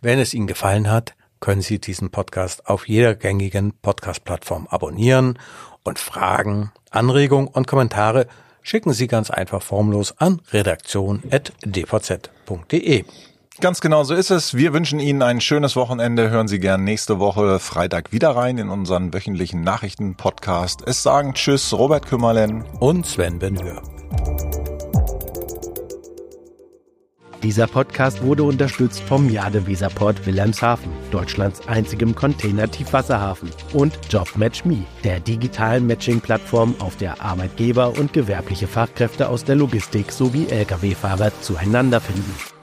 Wenn 0.01 0.19
es 0.19 0.33
Ihnen 0.33 0.47
gefallen 0.47 0.89
hat, 0.89 1.15
können 1.39 1.61
Sie 1.61 1.79
diesen 1.79 2.09
Podcast 2.09 2.67
auf 2.67 2.87
jeder 2.87 3.15
gängigen 3.15 3.73
Podcast-Plattform 3.81 4.67
abonnieren 4.67 5.37
und 5.83 5.99
Fragen, 5.99 6.71
Anregungen 6.89 7.47
und 7.47 7.67
Kommentare 7.67 8.27
schicken 8.63 8.93
Sie 8.93 9.07
ganz 9.07 9.29
einfach 9.29 9.61
formlos 9.61 10.15
an 10.17 10.41
redaktion.dvz.de. 10.51 13.05
Ganz 13.61 13.79
genau 13.79 14.03
so 14.03 14.13
ist 14.13 14.31
es. 14.31 14.55
Wir 14.55 14.73
wünschen 14.73 14.99
Ihnen 14.99 15.21
ein 15.21 15.39
schönes 15.39 15.77
Wochenende. 15.77 16.29
Hören 16.29 16.49
Sie 16.49 16.59
gern 16.59 16.83
nächste 16.83 17.19
Woche 17.19 17.59
Freitag 17.59 18.11
wieder 18.11 18.31
rein 18.31 18.57
in 18.57 18.69
unseren 18.69 19.13
wöchentlichen 19.13 19.61
Nachrichten-Podcast. 19.61 20.83
Es 20.85 21.03
sagen 21.03 21.33
Tschüss, 21.33 21.71
Robert 21.71 22.05
Kümmerlen 22.05 22.65
und 22.81 23.05
Sven 23.05 23.39
Benhür. 23.39 23.81
Dieser 27.43 27.67
Podcast 27.67 28.23
wurde 28.23 28.43
unterstützt 28.43 29.01
vom 29.01 29.29
Jade 29.29 29.67
Weserport 29.67 30.25
Wilhelmshaven, 30.25 30.91
Deutschlands 31.11 31.65
einzigem 31.67 32.13
Container-Tiefwasserhafen 32.13 33.51
und 33.71 33.97
JobMatchMe, 34.09 34.83
der 35.03 35.19
digitalen 35.21 35.87
Matching-Plattform, 35.87 36.75
auf 36.79 36.97
der 36.97 37.21
Arbeitgeber 37.21 37.97
und 37.97 38.11
gewerbliche 38.11 38.67
Fachkräfte 38.67 39.29
aus 39.29 39.45
der 39.45 39.55
Logistik 39.55 40.11
sowie 40.11 40.47
Lkw-Fahrer 40.47 41.31
zueinander 41.41 42.01
finden. 42.01 42.54